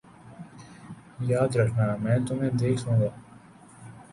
[1.29, 3.09] یاد رکھنا میں تمہیں دیکھ لوں گا